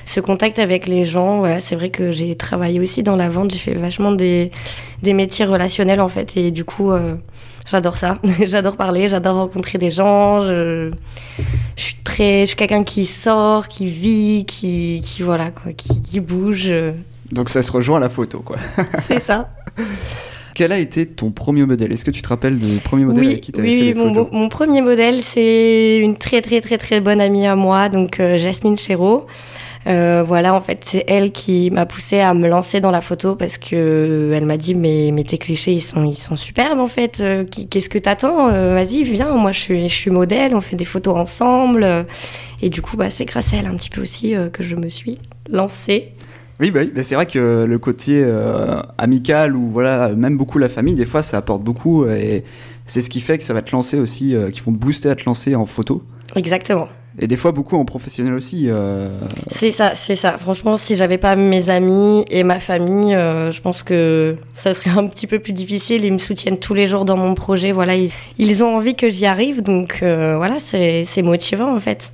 ce 0.08 0.20
contact 0.22 0.58
avec 0.58 0.88
les 0.88 1.06
gens. 1.06 1.40
Voilà, 1.40 1.60
c'est 1.60 1.76
vrai 1.76 1.92
que 1.92 2.12
j'ai 2.12 2.36
travaillé 2.36 2.80
aussi 2.80 3.04
dans 3.04 3.16
la 3.16 3.30
vente, 3.30 3.52
j'ai 3.52 3.60
fait 3.60 3.76
vachement 3.76 4.12
des, 4.12 4.50
des 5.04 5.14
métiers 5.14 5.46
relationnels 5.46 6.02
en 6.02 6.10
fait, 6.10 6.36
et 6.36 6.50
du 6.50 6.64
coup, 6.64 6.92
J'adore 7.70 7.98
ça. 7.98 8.18
j'adore 8.46 8.78
parler, 8.78 9.10
j'adore 9.10 9.36
rencontrer 9.36 9.78
des 9.78 9.90
gens. 9.90 10.42
Je, 10.42 10.92
suis 11.76 11.96
très, 12.04 12.42
je 12.42 12.48
suis 12.48 12.56
quelqu'un 12.56 12.84
qui 12.84 13.06
sort, 13.06 13.68
qui 13.68 13.86
vit, 13.86 14.46
qui, 14.46 15.02
qui 15.04 15.22
voilà 15.22 15.52
quoi, 15.52 15.74
qui, 15.74 16.20
bouge. 16.20 16.74
Donc 17.32 17.50
ça 17.50 17.62
se 17.62 17.72
rejoint 17.72 17.98
à 17.98 18.00
la 18.00 18.10
photo, 18.10 18.40
quoi. 18.40 18.58
C'est 19.02 19.22
ça. 19.22 19.50
Quel 20.56 20.72
a 20.72 20.80
été 20.80 21.06
ton 21.06 21.32
premier 21.32 21.66
modèle? 21.66 21.92
Est-ce 21.94 22.04
que 22.04 22.12
tu 22.12 22.22
te 22.22 22.28
rappelles 22.28 22.58
du 22.58 22.80
premier 22.80 23.06
modèle 23.06 23.28
avec 23.28 23.42
qui 23.42 23.52
tu 23.52 23.60
avais 23.60 23.70
oui, 23.70 23.80
fait 23.80 23.86
les 23.86 23.94
mon, 23.94 24.14
photos? 24.14 24.28
mon 24.32 24.50
premier 24.50 24.82
modèle, 24.82 25.22
c'est 25.22 26.00
une 26.00 26.18
très 26.18 26.42
très 26.42 26.60
très 26.62 26.78
très 26.78 27.00
bonne 27.00 27.22
amie 27.22 27.48
à 27.48 27.56
moi, 27.56 27.88
donc 27.88 28.20
euh, 28.20 28.38
Jasmine 28.38 28.78
Chéreau. 28.78 29.28
Euh, 29.88 30.24
voilà, 30.26 30.54
en 30.54 30.62
fait, 30.62 30.84
c'est 30.86 31.04
elle 31.08 31.32
qui 31.32 31.72
m'a 31.72 31.86
poussé 31.86 32.20
à 32.20 32.34
me 32.34 32.48
lancer 32.48 32.82
dans 32.82 32.92
la 32.92 33.02
photo 33.02 33.36
parce 33.36 33.58
que 33.58 33.76
euh, 33.76 34.34
elle 34.36 34.46
m'a 34.46 34.58
dit 34.58 34.76
mais, 34.76 35.12
mais 35.14 35.24
tes 35.24 35.38
clichés 35.38 35.72
ils 35.72 35.82
sont 35.82 36.04
ils 36.04 36.18
sont 36.18 36.36
superbes 36.36 36.80
en 36.80 36.88
fait. 36.88 37.22
Euh, 37.22 37.44
qu'est-ce 37.46 37.90
que 37.90 37.98
t'attends 37.98 38.50
Vas-y, 38.50 39.04
viens. 39.04 39.36
Moi, 39.36 39.52
je 39.52 39.60
suis 39.60 39.90
je 39.90 39.96
suis 39.96 40.12
modèle. 40.12 40.54
On 40.54 40.62
fait 40.62 40.76
des 40.76 40.86
photos 40.86 41.16
ensemble. 41.16 42.06
Et 42.62 42.70
du 42.70 42.82
coup, 42.82 42.98
bah, 42.98 43.10
c'est 43.10 43.26
grâce 43.26 43.54
à 43.54 43.58
elle 43.58 43.68
un 43.68 43.76
petit 43.76 43.90
peu 43.90 44.02
aussi 44.02 44.36
que 44.52 44.64
je 44.64 44.76
me 44.76 44.90
suis 44.90 45.18
lancée. 45.50 46.12
Oui, 46.60 46.72
bah, 46.72 46.82
c'est 47.04 47.16
vrai 47.16 47.26
que 47.26 47.64
le 47.64 47.80
côté 47.80 48.26
amical 48.98 49.56
ou 49.56 49.70
voilà, 49.70 50.14
même 50.16 50.38
beaucoup 50.38 50.58
la 50.58 50.70
famille, 50.70 50.96
des 50.96 51.06
fois, 51.06 51.24
ça 51.24 51.38
apporte 51.38 51.64
beaucoup 51.64 52.06
et 52.06 52.44
c'est 52.86 53.02
ce 53.02 53.10
qui 53.10 53.22
fait 53.22 53.38
que 53.38 53.44
ça 53.44 53.54
va 53.54 53.62
te 53.62 53.72
lancer 53.72 53.98
aussi, 54.00 54.36
qui 54.52 54.62
vont 54.62 54.74
te 54.74 54.78
booster 54.78 55.10
à 55.10 55.16
te 55.16 55.24
lancer 55.26 55.56
en 55.56 55.66
photo. 55.66 56.04
Exactement. 56.36 56.90
Et 57.18 57.28
des 57.28 57.38
fois, 57.38 57.52
beaucoup 57.52 57.76
en 57.76 57.86
professionnel 57.86 58.34
aussi. 58.34 58.66
Euh. 58.68 59.10
C'est 59.50 59.72
ça, 59.72 59.94
c'est 59.96 60.16
ça. 60.16 60.38
Franchement, 60.38 60.78
si 60.78 60.96
j'avais 60.96 61.18
pas 61.18 61.36
mes 61.36 61.70
amis 61.70 62.24
et 62.30 62.44
ma 62.44 62.60
famille, 62.60 63.16
euh, 63.16 63.52
je 63.52 63.62
pense 63.62 63.82
que 63.82 64.38
ça 64.54 64.74
serait 64.74 64.92
un 64.92 65.08
petit 65.08 65.26
peu 65.26 65.40
plus 65.40 65.54
difficile. 65.54 66.06
Ils 66.06 66.14
me 66.14 66.20
soutiennent 66.20 66.60
tous 66.60 66.74
les 66.74 66.88
jours 66.88 67.06
dans 67.06 67.18
mon 67.18 67.34
projet. 67.34 67.72
Voilà, 67.72 67.96
ils, 68.38 68.64
ont 68.64 68.76
envie 68.76 68.96
que 68.96 69.10
j'y 69.10 69.26
arrive. 69.26 69.64
Donc 69.64 70.00
euh, 70.04 70.38
voilà, 70.38 70.58
c'est 70.60 71.22
motivant 71.24 71.76
en 71.76 71.80
fait. 71.80 72.14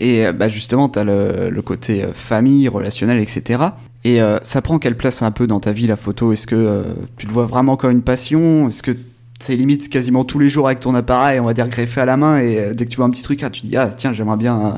Et 0.00 0.30
bah, 0.32 0.48
justement, 0.48 0.88
tu 0.88 1.00
as 1.00 1.04
le, 1.04 1.50
le, 1.50 1.62
côté 1.62 2.04
famille, 2.12 2.68
relationnel, 2.68 3.18
etc. 3.18 3.64
Et 4.04 4.20
ça 4.42 4.62
prend 4.62 4.78
quelle 4.78 4.96
place 4.96 5.22
un 5.22 5.32
peu 5.32 5.48
dans 5.48 5.58
ta 5.58 5.72
vie 5.72 5.88
la 5.88 5.96
photo? 5.96 6.32
Est-ce 6.32 6.46
que 6.46 6.84
tu 7.16 7.26
te 7.26 7.32
vois 7.32 7.46
vraiment 7.46 7.76
comme 7.76 7.90
une 7.90 8.02
passion? 8.02 8.68
Est-ce 8.68 8.84
que 8.84 8.96
c'est 9.40 9.56
limite 9.56 9.88
quasiment 9.88 10.24
tous 10.24 10.38
les 10.38 10.48
jours 10.48 10.66
avec 10.66 10.80
ton 10.80 10.94
appareil, 10.94 11.40
on 11.40 11.44
va 11.44 11.54
dire 11.54 11.68
greffé 11.68 12.00
à 12.00 12.04
la 12.04 12.16
main, 12.16 12.40
et 12.40 12.58
euh, 12.58 12.74
dès 12.74 12.84
que 12.84 12.90
tu 12.90 12.96
vois 12.96 13.06
un 13.06 13.10
petit 13.10 13.22
truc, 13.22 13.42
ah, 13.42 13.50
tu 13.50 13.62
dis 13.62 13.76
ah 13.76 13.88
tiens 13.96 14.12
j'aimerais 14.12 14.36
bien. 14.36 14.60
Euh, 14.60 14.72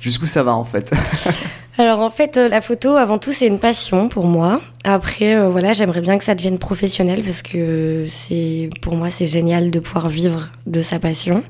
jusqu'où 0.00 0.26
ça 0.26 0.42
va 0.42 0.54
en 0.54 0.64
fait 0.64 0.94
Alors 1.78 2.00
en 2.00 2.10
fait, 2.10 2.36
euh, 2.36 2.48
la 2.48 2.60
photo, 2.60 2.96
avant 2.96 3.18
tout, 3.18 3.32
c'est 3.32 3.46
une 3.46 3.58
passion 3.58 4.08
pour 4.08 4.26
moi. 4.26 4.60
Après, 4.84 5.48
voilà, 5.48 5.72
j'aimerais 5.72 6.00
bien 6.00 6.18
que 6.18 6.24
ça 6.24 6.34
devienne 6.34 6.58
professionnel 6.58 7.22
parce 7.22 7.42
que 7.42 8.04
c'est, 8.06 8.68
pour 8.82 8.96
moi, 8.96 9.08
c'est 9.08 9.26
génial 9.26 9.70
de 9.70 9.78
pouvoir 9.78 10.08
vivre 10.08 10.50
de 10.66 10.82
sa 10.82 10.98
passion. 10.98 11.42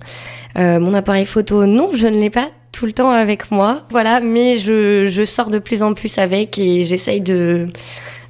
mon 0.57 0.95
appareil 0.95 1.27
photo, 1.27 1.65
non, 1.67 1.91
je 1.95 2.07
ne 2.07 2.21
l'ai 2.21 2.31
pas 2.31 2.49
tout 2.71 2.87
le 2.87 2.93
temps 2.93 3.11
avec 3.11 3.51
moi. 3.51 3.83
Voilà, 3.91 4.21
mais 4.21 4.59
je, 4.59 5.09
je 5.09 5.25
sors 5.25 5.49
de 5.49 5.59
plus 5.59 5.83
en 5.83 5.95
plus 5.95 6.19
avec 6.19 6.59
et 6.59 6.85
j'essaye 6.85 7.21
de 7.21 7.69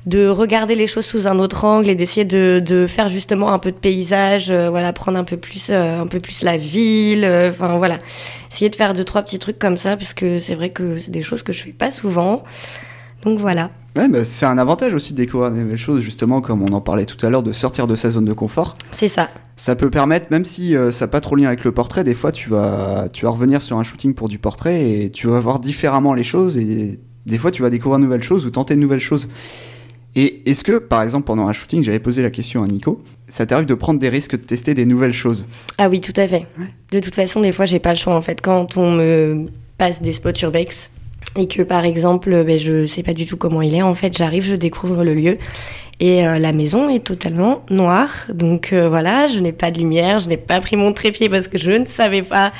de 0.06 0.28
regarder 0.28 0.74
les 0.74 0.86
choses 0.86 1.04
sous 1.04 1.26
un 1.26 1.38
autre 1.38 1.64
angle 1.64 1.90
et 1.90 1.94
d'essayer 1.94 2.24
de, 2.24 2.62
de, 2.64 2.86
faire 2.86 3.08
justement 3.08 3.52
un 3.52 3.58
peu 3.58 3.70
de 3.70 3.76
paysage, 3.76 4.50
euh, 4.50 4.70
voilà, 4.70 4.92
prendre 4.92 5.18
un 5.18 5.24
peu 5.24 5.36
plus, 5.36 5.68
euh, 5.70 6.00
un 6.00 6.06
peu 6.06 6.20
plus 6.20 6.42
la 6.42 6.56
ville, 6.56 7.24
euh, 7.24 7.50
enfin 7.50 7.76
voilà, 7.76 7.98
essayer 8.50 8.70
de 8.70 8.76
faire 8.76 8.94
deux 8.94 9.04
trois 9.04 9.22
petits 9.22 9.38
trucs 9.38 9.58
comme 9.58 9.76
ça 9.76 9.96
parce 9.96 10.14
que 10.14 10.38
c'est 10.38 10.54
vrai 10.54 10.70
que 10.70 10.98
c'est 10.98 11.10
des 11.10 11.22
choses 11.22 11.42
que 11.42 11.52
je 11.52 11.62
fais 11.62 11.72
pas 11.72 11.90
souvent. 11.90 12.44
Donc 13.24 13.38
voilà. 13.38 13.70
Ouais, 13.96 14.08
bah, 14.08 14.24
c'est 14.24 14.46
un 14.46 14.56
avantage 14.56 14.94
aussi 14.94 15.12
de 15.12 15.18
découvrir 15.18 15.50
des 15.50 15.76
choses, 15.76 16.00
justement, 16.00 16.40
comme 16.40 16.62
on 16.62 16.72
en 16.72 16.80
parlait 16.80 17.04
tout 17.04 17.26
à 17.26 17.28
l'heure, 17.28 17.42
de 17.42 17.52
sortir 17.52 17.86
de 17.86 17.94
sa 17.94 18.08
zone 18.08 18.24
de 18.24 18.32
confort. 18.32 18.76
C'est 18.92 19.08
ça. 19.08 19.28
Ça 19.56 19.76
peut 19.76 19.90
permettre, 19.90 20.28
même 20.30 20.46
si 20.46 20.74
ça 20.90 21.04
n'a 21.04 21.08
pas 21.08 21.20
trop 21.20 21.36
lien 21.36 21.48
avec 21.48 21.64
le 21.64 21.72
portrait, 21.72 22.02
des 22.02 22.14
fois 22.14 22.32
tu 22.32 22.48
vas, 22.48 23.08
tu 23.12 23.26
vas 23.26 23.30
revenir 23.32 23.60
sur 23.60 23.76
un 23.76 23.82
shooting 23.82 24.14
pour 24.14 24.28
du 24.28 24.38
portrait 24.38 24.88
et 24.88 25.10
tu 25.10 25.26
vas 25.26 25.38
voir 25.40 25.58
différemment 25.58 26.14
les 26.14 26.22
choses 26.22 26.56
et 26.56 26.98
des 27.26 27.38
fois 27.38 27.50
tu 27.50 27.60
vas 27.60 27.68
découvrir 27.68 27.98
de 27.98 28.04
nouvelles 28.04 28.22
choses 28.22 28.46
ou 28.46 28.50
tenter 28.50 28.74
de 28.74 28.80
nouvelles 28.80 29.00
choses. 29.00 29.28
Et 30.16 30.42
est-ce 30.50 30.64
que, 30.64 30.78
par 30.78 31.02
exemple, 31.02 31.26
pendant 31.26 31.46
un 31.46 31.52
shooting, 31.52 31.84
j'avais 31.84 32.00
posé 32.00 32.22
la 32.22 32.30
question 32.30 32.62
à 32.62 32.66
Nico, 32.66 33.02
ça 33.28 33.46
t'arrive 33.46 33.66
de 33.66 33.74
prendre 33.74 34.00
des 34.00 34.08
risques, 34.08 34.32
de 34.32 34.44
tester 34.44 34.74
des 34.74 34.84
nouvelles 34.84 35.12
choses? 35.12 35.46
Ah 35.78 35.88
oui, 35.88 36.00
tout 36.00 36.12
à 36.16 36.26
fait. 36.26 36.46
De 36.90 37.00
toute 37.00 37.14
façon, 37.14 37.40
des 37.40 37.52
fois, 37.52 37.66
j'ai 37.66 37.78
pas 37.78 37.90
le 37.90 37.96
choix 37.96 38.14
en 38.14 38.22
fait. 38.22 38.40
Quand 38.40 38.76
on 38.76 38.92
me 38.92 39.46
passe 39.78 40.02
des 40.02 40.12
spots 40.12 40.32
urbex 40.42 40.90
et 41.36 41.46
que, 41.46 41.62
par 41.62 41.84
exemple, 41.84 42.44
ben, 42.44 42.58
je 42.58 42.86
sais 42.86 43.02
pas 43.02 43.14
du 43.14 43.26
tout 43.26 43.36
comment 43.36 43.62
il 43.62 43.74
est, 43.74 43.82
en 43.82 43.94
fait, 43.94 44.16
j'arrive, 44.16 44.44
je 44.44 44.56
découvre 44.56 45.04
le 45.04 45.14
lieu 45.14 45.38
et 46.00 46.26
euh, 46.26 46.38
la 46.38 46.52
maison 46.52 46.88
est 46.88 47.04
totalement 47.04 47.62
noire. 47.70 48.26
Donc 48.32 48.72
euh, 48.72 48.88
voilà, 48.88 49.28
je 49.28 49.38
n'ai 49.38 49.52
pas 49.52 49.70
de 49.70 49.78
lumière, 49.78 50.18
je 50.18 50.28
n'ai 50.28 50.38
pas 50.38 50.60
pris 50.60 50.76
mon 50.76 50.92
trépied 50.92 51.28
parce 51.28 51.46
que 51.46 51.58
je 51.58 51.72
ne 51.72 51.84
savais 51.84 52.22
pas 52.22 52.52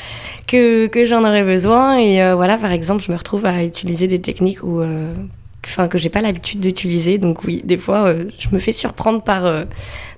que, 0.46 0.86
que 0.86 1.06
j'en 1.06 1.20
aurais 1.20 1.42
besoin. 1.42 1.98
Et 1.98 2.22
euh, 2.22 2.34
voilà, 2.34 2.58
par 2.58 2.70
exemple, 2.70 3.02
je 3.02 3.10
me 3.10 3.16
retrouve 3.16 3.46
à 3.46 3.64
utiliser 3.64 4.06
des 4.06 4.20
techniques 4.20 4.62
où 4.62 4.82
enfin 5.66 5.88
que 5.88 5.98
j'ai 5.98 6.08
pas 6.08 6.20
l'habitude 6.20 6.60
d'utiliser. 6.60 7.18
Donc 7.18 7.44
oui, 7.44 7.62
des 7.64 7.78
fois, 7.78 8.08
euh, 8.08 8.24
je 8.38 8.48
me 8.52 8.58
fais 8.58 8.72
surprendre 8.72 9.22
par 9.22 9.46
euh, 9.46 9.64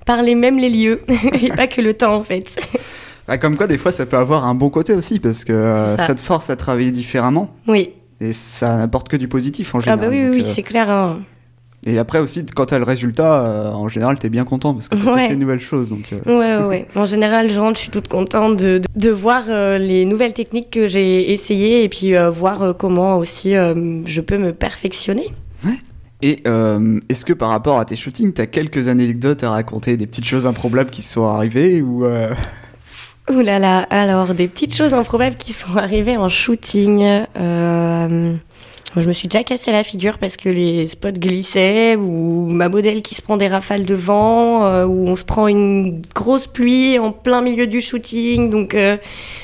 par 0.05 0.21
les 0.21 0.35
mêmes 0.35 0.57
les 0.57 0.69
lieux 0.69 1.01
et 1.41 1.49
pas 1.49 1.67
que 1.67 1.81
le 1.81 1.93
temps 1.93 2.15
en 2.15 2.23
fait. 2.23 2.59
Bah, 3.27 3.37
comme 3.39 3.55
quoi, 3.57 3.67
des 3.67 3.77
fois, 3.77 3.91
ça 3.91 4.05
peut 4.05 4.17
avoir 4.17 4.45
un 4.45 4.55
bon 4.55 4.69
côté 4.69 4.93
aussi 4.93 5.19
parce 5.19 5.43
que 5.45 5.53
euh, 5.53 5.97
ça. 5.97 6.07
ça. 6.07 6.15
te 6.15 6.21
force 6.21 6.49
à 6.49 6.55
travailler 6.55 6.91
différemment 6.91 7.53
Oui. 7.67 7.91
et 8.21 8.33
ça 8.33 8.77
n'apporte 8.77 9.09
que 9.09 9.17
du 9.17 9.27
positif 9.27 9.73
en 9.75 9.79
Ah 9.79 9.81
général. 9.81 9.99
bah 10.01 10.07
oui, 10.09 10.21
oui, 10.29 10.37
Donc, 10.39 10.47
oui, 10.47 10.53
c'est 10.55 10.63
clair. 10.63 10.89
hein. 10.89 11.21
Et 11.85 11.97
après 11.99 12.19
aussi, 12.19 12.45
quand 12.45 12.67
t'as 12.67 12.77
le 12.77 12.83
résultat, 12.85 13.43
euh, 13.45 13.71
en 13.71 13.87
général, 13.89 14.17
t'es 14.17 14.29
bien 14.29 14.45
content 14.45 14.73
parce 14.73 14.87
que 14.89 14.95
t'as 14.95 15.11
Ouais. 15.11 15.19
testé 15.19 15.35
de 15.35 15.39
nouvelles 15.39 15.59
choses. 15.59 15.89
Donc, 15.89 16.13
euh, 16.13 16.19
Ouais, 16.25 16.63
ouais, 16.63 16.67
ouais. 16.67 16.85
En 16.95 17.05
général, 17.05 17.49
je 17.49 17.59
rentre, 17.59 17.75
je 17.77 17.81
suis 17.83 17.91
toute 17.91 18.07
contente 18.07 18.55
de, 18.57 18.79
de, 18.79 18.85
de 18.95 19.09
voir 19.09 19.43
euh, 19.49 19.77
les 19.77 20.05
nouvelles 20.05 20.33
techniques 20.33 20.69
que 20.71 20.87
j'ai 20.87 21.31
essayées 21.33 21.83
et 21.83 21.89
puis 21.89 22.15
euh, 22.15 22.29
voir 22.29 22.75
comment 22.77 23.17
aussi 23.17 23.51
je 23.53 24.21
peux 24.21 24.37
me 24.37 24.53
perfectionner. 24.53 25.27
Et 26.25 26.39
euh, 26.47 27.01
est-ce 27.09 27.25
que 27.25 27.33
par 27.33 27.49
rapport 27.49 27.79
à 27.79 27.83
tes 27.83 27.97
shootings, 27.97 28.31
t'as 28.31 28.45
quelques 28.45 28.87
anecdotes 28.87 29.43
à 29.43 29.49
raconter, 29.49 29.97
des 29.97 30.07
petites 30.07 30.23
choses 30.23 30.47
improbables 30.47 30.89
qui 30.89 31.01
sont 31.01 31.25
arrivées 31.25 31.81
ou 31.81 32.05
Ouh 33.29 33.39
là 33.41 33.59
là, 33.59 33.79
alors 33.89 34.33
des 34.33 34.47
petites 34.47 34.73
choses 34.73 34.93
improbables 34.93 35.35
qui 35.35 35.51
sont 35.51 35.75
arrivées 35.75 36.15
en 36.15 36.29
shooting. 36.29 37.25
Je 38.95 39.07
me 39.07 39.13
suis 39.13 39.27
déjà 39.27 39.43
cassé 39.43 39.71
la 39.71 39.83
figure 39.83 40.19
parce 40.19 40.37
que 40.37 40.49
les 40.49 40.85
spots 40.85 41.13
glissaient 41.13 41.95
ou 41.95 42.47
ma 42.47 42.69
modèle 42.69 43.01
qui 43.01 43.15
se 43.15 43.23
prend 43.23 43.37
des 43.37 43.47
rafales 43.47 43.85
de 43.85 43.95
vent 43.95 44.67
euh, 44.67 44.85
ou 44.85 45.07
on 45.07 45.15
se 45.15 45.23
prend 45.23 45.47
une 45.47 46.03
grosse 46.13 46.45
pluie 46.45 46.99
en 46.99 47.11
plein 47.11 47.41
milieu 47.41 47.65
du 47.65 47.81
shooting. 47.81 48.51
Donc 48.51 48.75
euh, 48.75 48.97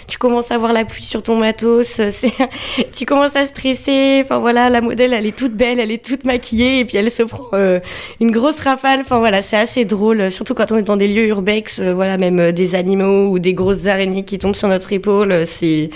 tu 0.05 0.19
commences 0.19 0.51
à 0.51 0.59
voir 0.59 0.71
la 0.71 0.85
pluie 0.85 1.03
sur 1.03 1.23
ton 1.23 1.35
matos, 1.35 1.99
euh, 1.99 2.11
tu 2.93 3.05
commences 3.07 3.35
à 3.35 3.47
stresser. 3.47 4.21
Enfin 4.23 4.37
voilà, 4.37 4.69
la 4.69 4.81
modèle 4.81 5.13
elle 5.13 5.25
est 5.25 5.35
toute 5.35 5.53
belle, 5.53 5.79
elle 5.79 5.91
est 5.91 6.05
toute 6.05 6.25
maquillée 6.25 6.79
et 6.79 6.85
puis 6.85 6.97
elle 6.97 7.09
se 7.09 7.23
prend 7.23 7.47
euh, 7.53 7.79
une 8.19 8.29
grosse 8.29 8.59
rafale. 8.59 8.99
Enfin 9.01 9.17
voilà, 9.17 9.41
c'est 9.41 9.57
assez 9.57 9.83
drôle, 9.83 10.29
surtout 10.29 10.53
quand 10.53 10.71
on 10.71 10.77
est 10.77 10.83
dans 10.83 10.97
des 10.97 11.07
lieux 11.07 11.25
urbex, 11.25 11.81
voilà, 11.81 12.19
même 12.19 12.51
des 12.51 12.75
animaux 12.75 13.31
ou 13.31 13.39
des 13.39 13.55
grosses 13.55 13.87
araignées 13.87 14.25
qui 14.25 14.37
tombent 14.37 14.55
sur 14.55 14.67
notre 14.67 14.93
épaule. 14.93 15.47
C'est 15.47 15.89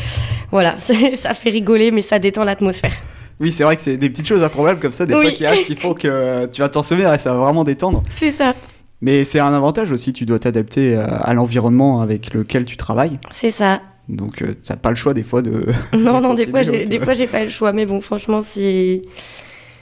voilà, 0.49 0.77
ça 0.79 1.33
fait 1.35 1.51
rigoler, 1.51 1.91
mais 1.91 2.01
ça 2.01 2.17
détend 2.17 2.43
l'atmosphère. 2.43 2.93
Oui, 3.39 3.51
c'est 3.51 3.63
vrai 3.63 3.75
que 3.75 3.81
c'est 3.81 3.97
des 3.97 4.09
petites 4.09 4.27
choses 4.27 4.43
improbables 4.43 4.79
comme 4.79 4.91
ça, 4.93 5.05
des 5.05 5.13
Oui. 5.15 5.23
fois 5.23 5.31
qui 5.31 5.45
arrivent, 5.45 5.65
qui 5.65 5.75
font 5.75 5.93
que 5.93 6.07
euh, 6.07 6.47
tu 6.47 6.61
vas 6.61 6.69
t'en 6.69 6.83
souvenir 6.83 7.13
et 7.13 7.17
ça 7.17 7.33
va 7.33 7.39
vraiment 7.39 7.63
détendre. 7.63 8.03
C'est 8.09 8.31
ça, 8.31 8.53
Mais 9.01 9.23
c'est 9.23 9.39
un 9.39 9.53
avantage 9.53 9.91
aussi, 9.91 10.13
tu 10.13 10.25
dois 10.25 10.39
t'adapter 10.39 10.95
euh, 10.95 11.05
à 11.07 11.33
l'environnement 11.33 12.01
avec 12.01 12.33
lequel 12.33 12.65
tu 12.65 12.77
travailles. 12.77 13.19
c'est 13.31 13.51
ça. 13.51 13.81
Donc 14.09 14.41
euh, 14.41 14.53
t'as 14.63 14.75
pas 14.75 14.89
le 14.89 14.95
choix 14.97 15.13
des 15.13 15.23
fois 15.23 15.41
de. 15.41 15.65
Non, 15.97 16.19
non, 16.21 16.33
des 16.33 16.45
fois, 16.47 16.61
j'ai, 16.61 16.83
des 16.85 16.99
de- 16.99 17.03
fois, 17.03 17.13
j'ai 17.13 17.27
pas 17.27 17.43
le 17.43 17.49
choix, 17.49 17.71
mais 17.73 17.85
bon, 17.85 18.01
franchement, 18.01 18.41
c'est. 18.41 19.01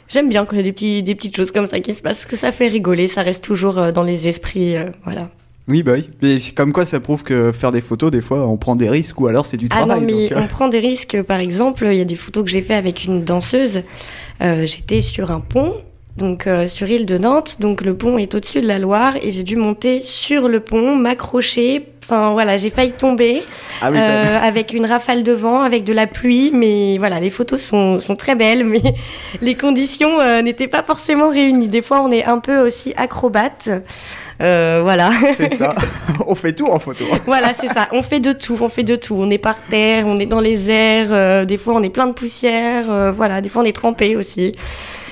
J'aime 0.07 0.29
bien 0.29 0.45
quand 0.45 0.53
il 0.55 0.57
y 0.57 0.61
a 0.61 0.63
des, 0.63 0.73
petits, 0.73 1.01
des 1.03 1.15
petites 1.15 1.35
choses 1.35 1.51
comme 1.51 1.67
ça 1.67 1.79
qui 1.79 1.95
se 1.95 2.01
passent, 2.01 2.19
parce 2.19 2.25
que 2.31 2.35
ça 2.37 2.51
fait 2.51 2.67
rigoler, 2.67 3.07
ça 3.07 3.21
reste 3.21 3.43
toujours 3.43 3.91
dans 3.93 4.03
les 4.03 4.27
esprits, 4.27 4.75
euh, 4.75 4.85
voilà. 5.05 5.29
Oui, 5.71 5.83
bah 5.83 5.93
oui. 5.95 6.09
Mais 6.21 6.37
comme 6.53 6.73
quoi 6.73 6.83
ça 6.83 6.99
prouve 6.99 7.23
que 7.23 7.53
faire 7.53 7.71
des 7.71 7.79
photos, 7.79 8.11
des 8.11 8.19
fois, 8.19 8.45
on 8.45 8.57
prend 8.57 8.75
des 8.75 8.89
risques 8.89 9.21
ou 9.21 9.27
alors 9.27 9.45
c'est 9.45 9.55
du 9.55 9.67
Ah 9.71 9.77
travail. 9.77 10.01
non, 10.01 10.05
mais 10.05 10.27
donc, 10.27 10.37
euh, 10.37 10.41
on 10.43 10.47
prend 10.47 10.67
des 10.67 10.79
risques. 10.79 11.21
Par 11.21 11.39
exemple, 11.39 11.87
il 11.89 11.97
y 11.97 12.01
a 12.01 12.05
des 12.05 12.17
photos 12.17 12.43
que 12.43 12.49
j'ai 12.51 12.61
fait 12.61 12.73
avec 12.75 13.05
une 13.05 13.23
danseuse. 13.23 13.83
Euh, 14.41 14.65
J'étais 14.65 14.99
sur 14.99 15.31
un 15.31 15.39
pont, 15.39 15.73
donc 16.17 16.45
euh, 16.45 16.67
sur 16.67 16.89
île 16.89 17.05
de 17.05 17.17
Nantes. 17.17 17.55
Donc 17.61 17.81
le 17.83 17.95
pont 17.95 18.17
est 18.17 18.35
au-dessus 18.35 18.59
de 18.59 18.67
la 18.67 18.79
Loire 18.79 19.13
et 19.21 19.31
j'ai 19.31 19.43
dû 19.43 19.55
monter 19.55 20.01
sur 20.03 20.49
le 20.49 20.59
pont, 20.59 20.97
m'accrocher. 20.97 21.87
Enfin 22.03 22.31
voilà, 22.33 22.57
j'ai 22.57 22.69
failli 22.71 22.91
tomber 22.91 23.41
Ah 23.81 23.91
oui, 23.91 23.97
avec 23.97 24.73
une 24.73 24.85
rafale 24.85 25.23
de 25.23 25.31
vent, 25.31 25.61
avec 25.61 25.85
de 25.85 25.93
la 25.93 26.05
pluie. 26.07 26.51
Mais 26.53 26.97
voilà, 26.97 27.21
les 27.21 27.29
photos 27.29 27.61
sont, 27.61 28.01
sont 28.01 28.15
très 28.15 28.35
belles, 28.35 28.65
mais 28.65 28.81
les 29.41 29.55
conditions 29.55 30.09
n'étaient 30.41 30.67
pas 30.67 30.83
forcément 30.83 31.29
réunies. 31.29 31.69
Des 31.69 31.81
fois, 31.81 32.01
on 32.01 32.11
est 32.11 32.25
un 32.25 32.39
peu 32.39 32.57
aussi 32.59 32.91
acrobate. 32.97 33.69
Euh, 34.41 34.79
voilà. 34.83 35.11
c'est 35.35 35.53
ça. 35.53 35.75
on 36.27 36.35
fait 36.35 36.53
tout 36.53 36.67
en 36.67 36.79
photo. 36.79 37.05
Voilà, 37.25 37.49
c'est 37.59 37.67
ça. 37.69 37.87
On 37.91 38.03
fait 38.03 38.19
de 38.19 38.33
tout, 38.33 38.57
on 38.59 38.69
fait 38.69 38.83
de 38.83 38.95
tout. 38.95 39.15
On 39.17 39.29
est 39.29 39.37
par 39.37 39.59
terre, 39.61 40.05
on 40.07 40.19
est 40.19 40.25
dans 40.25 40.39
les 40.39 40.69
airs. 40.69 41.09
euh, 41.11 41.45
des 41.45 41.57
fois, 41.57 41.73
on 41.75 41.83
est 41.83 41.89
plein 41.89 42.07
de 42.07 42.13
poussière. 42.13 42.89
euh, 42.91 43.11
voilà, 43.11 43.41
des 43.41 43.49
fois, 43.49 43.61
on 43.61 43.65
est 43.65 43.75
trempé 43.75 44.15
aussi. 44.15 44.53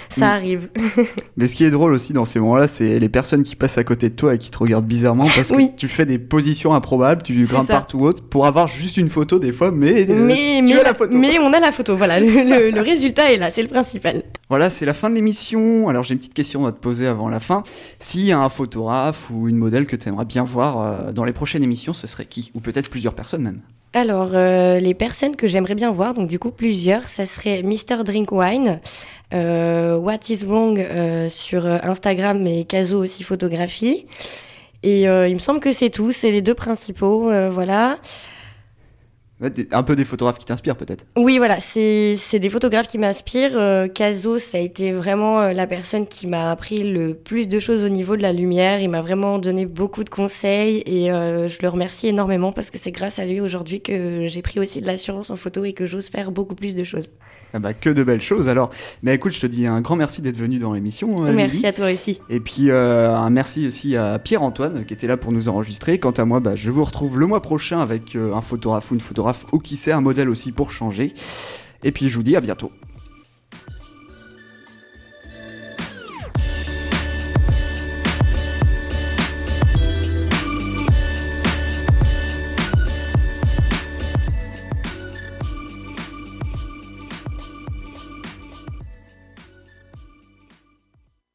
Ça 0.09 0.21
Mm. 0.21 0.23
arrive. 0.23 0.69
Mais 1.37 1.45
ce 1.47 1.55
qui 1.55 1.63
est 1.63 1.69
drôle 1.69 1.93
aussi 1.93 2.13
dans 2.13 2.25
ces 2.25 2.39
moments-là, 2.39 2.67
c'est 2.67 2.99
les 2.99 3.09
personnes 3.09 3.43
qui 3.43 3.55
passent 3.55 3.77
à 3.77 3.83
côté 3.83 4.09
de 4.09 4.15
toi 4.15 4.33
et 4.35 4.37
qui 4.37 4.49
te 4.51 4.57
regardent 4.57 4.85
bizarrement 4.87 5.27
parce 5.35 5.51
que 5.51 5.75
tu 5.75 5.87
fais 5.87 6.05
des 6.05 6.17
positions 6.19 6.73
improbables, 6.73 7.21
tu 7.21 7.43
grimpes 7.45 7.67
partout 7.67 7.99
haute 8.01 8.21
pour 8.21 8.45
avoir 8.47 8.67
juste 8.67 8.97
une 8.97 9.09
photo 9.09 9.39
des 9.39 9.51
fois, 9.51 9.71
mais, 9.71 10.09
euh, 10.09 10.25
mais, 10.25 10.63
tu 10.65 10.77
as 10.79 10.83
la 10.83 10.93
photo. 10.93 11.17
mais 11.17 11.37
on 11.39 11.53
a 11.53 11.59
la 11.59 11.71
photo. 11.71 11.95
Voilà, 11.95 12.19
le, 12.19 12.27
le- 12.27 12.71
le 12.71 12.81
résultat 12.81 13.31
est 13.31 13.37
là, 13.37 13.51
c'est 13.51 13.61
le 13.61 13.67
principal. 13.69 14.23
Voilà, 14.49 14.69
c'est 14.69 14.85
la 14.85 14.93
fin 14.95 15.09
de 15.09 15.15
l'émission. 15.15 15.87
Alors 15.89 16.03
j'ai 16.03 16.13
une 16.13 16.19
petite 16.19 16.33
question 16.33 16.65
à 16.65 16.71
te 16.71 16.77
poser 16.79 17.05
avant 17.07 17.29
la 17.29 17.39
fin. 17.39 17.63
S'il 17.99 18.25
y 18.25 18.31
a 18.31 18.39
un 18.39 18.49
photographe 18.49 19.29
ou 19.31 19.47
une 19.47 19.57
modèle 19.57 19.85
que 19.85 19.95
tu 19.95 20.09
aimerais 20.09 20.25
bien 20.25 20.43
voir 20.43 20.81
euh, 20.81 21.11
dans 21.11 21.23
les 21.23 21.33
prochaines 21.33 21.63
émissions, 21.63 21.93
ce 21.93 22.07
serait 22.07 22.25
qui? 22.25 22.51
Ou 22.55 22.59
peut-être 22.59 22.89
plusieurs 22.89 23.13
personnes 23.13 23.43
même. 23.43 23.59
Alors, 23.93 24.29
euh, 24.33 24.79
les 24.79 24.93
personnes 24.93 25.35
que 25.35 25.47
j'aimerais 25.47 25.73
bien 25.73 25.91
voir, 25.91 26.13
donc 26.13 26.27
du 26.27 26.37
coup 26.37 26.51
plusieurs, 26.51 27.05
ça 27.05 27.25
serait 27.25 27.63
Mr. 27.63 28.03
Drink 28.05 28.31
Wine, 28.31 28.79
What 29.31 30.19
is 30.29 30.45
Wrong 30.45 30.79
euh, 30.79 31.29
sur 31.29 31.65
euh, 31.65 31.77
Instagram 31.83 32.45
et 32.47 32.65
Caso 32.65 33.03
aussi 33.03 33.23
photographie. 33.23 34.05
Et 34.83 35.07
euh, 35.09 35.27
il 35.27 35.35
me 35.35 35.39
semble 35.39 35.59
que 35.59 35.73
c'est 35.73 35.89
tout, 35.89 36.11
c'est 36.11 36.31
les 36.31 36.41
deux 36.41 36.53
principaux, 36.53 37.29
euh, 37.29 37.49
voilà. 37.49 37.97
Un 39.71 39.83
peu 39.83 39.95
des 39.95 40.03
photographes 40.03 40.37
qui 40.37 40.45
t'inspirent 40.45 40.75
peut-être. 40.75 41.05
Oui, 41.15 41.37
voilà, 41.37 41.61
c'est 41.61 42.39
des 42.39 42.49
photographes 42.49 42.87
qui 42.87 42.97
m'inspirent. 42.97 43.57
Euh, 43.57 43.87
Caso, 43.87 44.37
ça 44.37 44.57
a 44.57 44.61
été 44.61 44.91
vraiment 44.91 45.39
euh, 45.39 45.53
la 45.53 45.65
personne 45.65 46.07
qui 46.07 46.27
m'a 46.27 46.51
appris 46.51 46.83
le 46.83 47.13
plus 47.13 47.47
de 47.47 47.61
choses 47.61 47.85
au 47.85 47.89
niveau 47.89 48.17
de 48.17 48.21
la 48.21 48.33
lumière. 48.33 48.81
Il 48.81 48.89
m'a 48.89 49.01
vraiment 49.01 49.37
donné 49.37 49.65
beaucoup 49.65 50.03
de 50.03 50.09
conseils 50.09 50.83
et 50.85 51.09
euh, 51.09 51.47
je 51.47 51.57
le 51.61 51.69
remercie 51.69 52.07
énormément 52.07 52.51
parce 52.51 52.69
que 52.69 52.77
c'est 52.77 52.91
grâce 52.91 53.17
à 53.17 53.25
lui 53.25 53.39
aujourd'hui 53.39 53.79
que 53.79 54.27
j'ai 54.27 54.41
pris 54.41 54.59
aussi 54.59 54.81
de 54.81 54.87
l'assurance 54.87 55.29
en 55.29 55.37
photo 55.37 55.63
et 55.63 55.71
que 55.71 55.85
j'ose 55.85 56.09
faire 56.09 56.31
beaucoup 56.31 56.55
plus 56.55 56.75
de 56.75 56.83
choses. 56.83 57.09
Ah 57.53 57.59
bah, 57.59 57.73
que 57.73 57.89
de 57.89 58.03
belles 58.03 58.21
choses 58.21 58.47
alors. 58.47 58.69
Mais 59.03 59.15
écoute, 59.15 59.31
je 59.33 59.39
te 59.41 59.47
dis 59.47 59.65
un 59.65 59.81
grand 59.81 59.95
merci 59.95 60.21
d'être 60.21 60.37
venu 60.37 60.59
dans 60.59 60.73
l'émission. 60.73 61.25
euh, 61.25 61.33
Merci 61.33 61.55
Lily. 61.57 61.65
à 61.67 61.73
toi 61.73 61.91
aussi. 61.91 62.19
Et 62.29 62.39
puis 62.39 62.69
euh, 62.69 63.11
un 63.15 63.29
merci 63.31 63.67
aussi 63.67 63.95
à 63.95 64.19
Pierre-Antoine 64.19 64.85
qui 64.85 64.93
était 64.93 65.07
là 65.07 65.17
pour 65.17 65.31
nous 65.31 65.49
enregistrer. 65.49 65.97
Quant 65.99 66.11
à 66.11 66.25
moi, 66.25 66.39
bah, 66.39 66.55
je 66.55 66.69
vous 66.69 66.83
retrouve 66.83 67.19
le 67.19 67.25
mois 67.25 67.41
prochain 67.41 67.79
avec 67.79 68.15
euh, 68.15 68.33
un 68.33 68.41
photographe 68.41 68.91
ou 68.91 68.93
une 68.95 69.01
photographe 69.01 69.45
ou 69.51 69.57
qui 69.59 69.77
sait, 69.77 69.91
un 69.91 70.01
modèle 70.01 70.29
aussi 70.29 70.51
pour 70.51 70.71
changer. 70.71 71.13
Et 71.83 71.91
puis 71.91 72.09
je 72.09 72.15
vous 72.17 72.23
dis 72.23 72.35
à 72.35 72.41
bientôt. 72.41 72.71